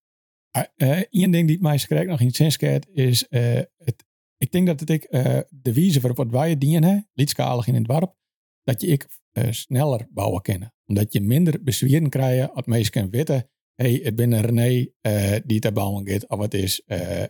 [0.77, 2.27] Uh, Eén ding die mij schrijft nog in
[2.59, 4.05] het is, uh, het,
[4.37, 8.15] ik denk dat het ik, uh, de wijze waarop wij dienen, liedskalig in het dorp,
[8.63, 9.07] dat je ik
[9.49, 10.73] sneller bouwen kennen.
[10.85, 14.87] Omdat je minder bezwieren krijgt als mensen kunnen weten, hey, het ben René
[15.45, 16.81] die te bouwen gaat, of het is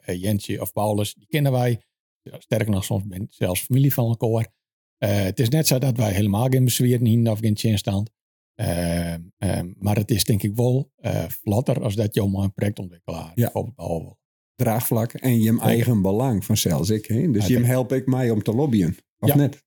[0.06, 1.82] Jentje of Paulus, die kennen wij.
[2.24, 4.54] Sterker nog, soms ben zelfs familie van elkaar.
[4.98, 8.12] het is net zo dat wij helemaal geen bezwieren hebben of geen chinstand.
[8.56, 12.54] Uh, uh, maar het is denk ik wel uh, vlotter als dat je om een
[12.54, 13.44] projectontwikkelaar ja.
[13.44, 14.18] bijvoorbeeld al
[14.56, 17.06] draagvlak en je eigen belang vanzelfs ik.
[17.06, 17.32] Hè?
[17.32, 19.36] Dus je help ik mij om te lobbyen, of Ja.
[19.36, 19.64] net?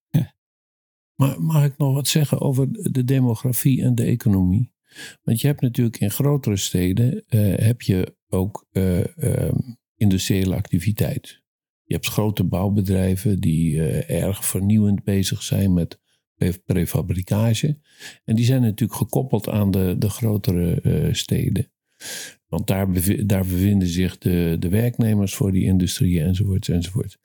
[1.19, 4.73] Maar mag ik nog wat zeggen over de demografie en de economie?
[5.23, 9.59] Want je hebt natuurlijk in grotere steden eh, heb je ook eh, ehm,
[9.97, 11.43] industriële activiteit.
[11.83, 15.99] Je hebt grote bouwbedrijven die eh, erg vernieuwend bezig zijn met
[16.65, 17.79] prefabricage.
[18.25, 21.71] En die zijn natuurlijk gekoppeld aan de, de grotere eh, steden.
[22.47, 22.89] Want daar,
[23.27, 27.19] daar bevinden zich de, de werknemers voor die industrieën enzovoort enzovoort.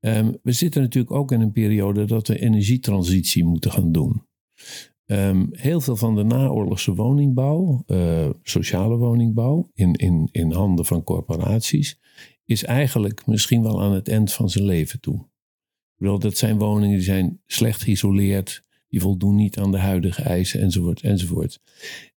[0.00, 4.22] Ehm, we zitten natuurlijk ook in een periode dat we energietransitie moeten gaan doen.
[5.06, 11.04] Ehm, heel veel van de naoorlogse woningbouw, eh, sociale woningbouw, in, in, in handen van
[11.04, 11.98] corporaties,
[12.44, 15.29] is eigenlijk misschien wel aan het eind van zijn leven toe.
[16.00, 20.60] Bedoel, dat zijn woningen die zijn slecht geïsoleerd, die voldoen niet aan de huidige eisen,
[20.60, 21.60] enzovoort, enzovoort.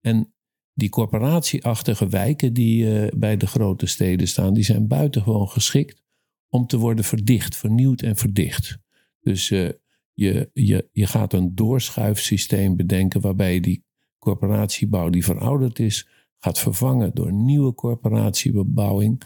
[0.01, 0.35] En
[0.75, 6.03] die corporatieachtige wijken die eh, bij de grote steden staan, die zijn buitengewoon geschikt
[6.49, 8.79] om te worden verdicht, vernieuwd en verdicht.
[9.21, 9.69] Dus eh,
[10.13, 13.85] je, je, je gaat een doorschuifsysteem bedenken waarbij je die
[14.19, 19.23] corporatiebouw die verouderd is, gaat vervangen door nieuwe corporatiebebouwing.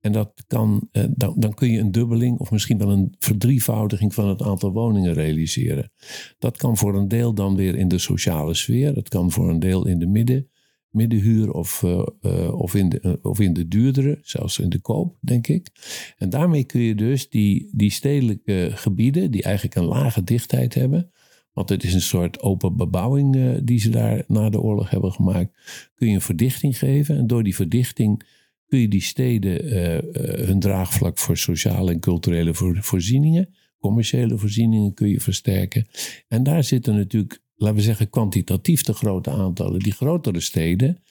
[0.00, 4.14] En dat kan, eh, dan, dan kun je een dubbeling of misschien wel een verdrievoudiging
[4.14, 5.92] van het aantal woningen realiseren.
[6.38, 8.94] Dat kan voor een deel dan weer in de sociale sfeer.
[8.94, 10.48] Dat kan voor een deel in de midden,
[10.90, 15.16] middenhuur of, eh, eh, of, in de, of in de duurdere, zelfs in de koop,
[15.20, 15.68] denk ik.
[16.16, 21.10] En daarmee kun je dus die, die stedelijke gebieden, die eigenlijk een lage dichtheid hebben,
[21.52, 25.52] want het is een soort open bebouwing die ze daar na de oorlog hebben gemaakt,
[25.94, 27.16] kun je een verdichting geven.
[27.16, 28.24] En door die verdichting
[28.70, 34.38] kun je die steden eh, eh, hun draagvlak voor sociale en culturele voor, voorzieningen, commerciële
[34.38, 35.86] voorzieningen kun je versterken.
[36.28, 39.78] En daar zitten natuurlijk, laten we zeggen, kwantitatief de grote aantallen.
[39.78, 41.02] Die grotere steden,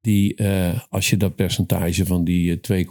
[0.00, 2.84] die eh, als je dat percentage van die eh,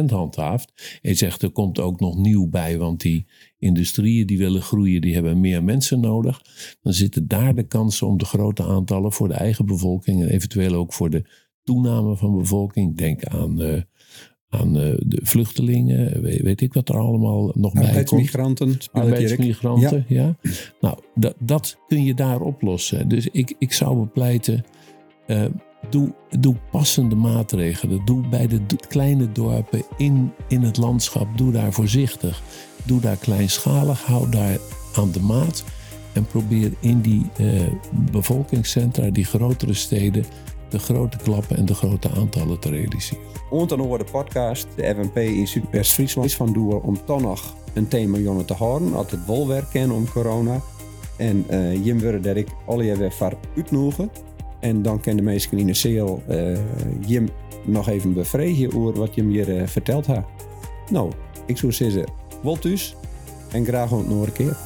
[0.00, 3.26] 2,8% handhaaft, en zegt er komt ook nog nieuw bij, want die
[3.58, 6.42] industrieën die willen groeien, die hebben meer mensen nodig,
[6.82, 10.74] dan zitten daar de kansen om de grote aantallen voor de eigen bevolking en eventueel
[10.74, 11.24] ook voor de
[11.64, 12.96] toename van bevolking.
[12.96, 13.80] Denk aan, eh,
[14.48, 17.86] aan eh, de vluchtelingen, weet, weet ik wat er allemaal nog bij komt.
[17.86, 18.78] Arbeidsmigranten.
[18.92, 20.36] Arbeidsmigranten, ja.
[20.80, 23.08] Nou, dat, dat kun je daar oplossen.
[23.08, 24.64] Dus ik, ik zou bepleiten,
[25.26, 25.44] eh,
[25.90, 28.04] doe, doe passende maatregelen.
[28.04, 32.42] Doe bij de kleine dorpen in, in het landschap, doe daar voorzichtig.
[32.84, 34.58] Doe daar kleinschalig, hou daar
[34.96, 35.64] aan de maat.
[36.12, 37.26] En probeer in die
[38.10, 40.24] bevolkingscentra, die grotere steden,
[40.74, 43.22] de grote klappen en de grote aantallen te realiseren.
[43.50, 48.18] Onder de podcast, de FNP in Zuidwest-Friesland, is van doel om toch nog een thema
[48.18, 48.94] jongen te houden.
[48.94, 50.60] Als het wel werk kennen om corona.
[51.16, 54.10] En uh, Jim wilde dat ik alle weer voor uitnodigen.
[54.60, 55.74] En dan kan de mensen in de
[56.28, 56.58] uh,
[57.06, 57.28] Jim
[57.64, 60.24] nog even bevredigen over wat Jim hier uh, verteld had.
[60.90, 61.12] Nou,
[61.46, 62.04] ik zou zeggen,
[62.42, 62.96] wel thuis
[63.50, 64.56] en graag nog een keer.